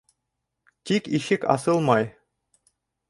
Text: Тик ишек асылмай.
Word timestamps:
Тик 0.91 1.09
ишек 1.19 1.45
асылмай. 1.57 2.11